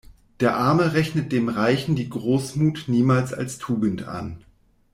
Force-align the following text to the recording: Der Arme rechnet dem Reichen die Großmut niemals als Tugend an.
Der 0.39 0.55
Arme 0.57 0.93
rechnet 0.93 1.31
dem 1.31 1.47
Reichen 1.47 1.95
die 1.95 2.09
Großmut 2.09 2.85
niemals 2.87 3.33
als 3.35 3.59
Tugend 3.59 4.07
an. 4.07 4.43